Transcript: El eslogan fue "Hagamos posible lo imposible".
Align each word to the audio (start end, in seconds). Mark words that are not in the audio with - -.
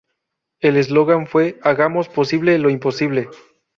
El 0.61 0.77
eslogan 0.77 1.27
fue 1.27 1.59
"Hagamos 1.61 2.09
posible 2.09 2.57
lo 2.57 2.71
imposible". 2.71 3.29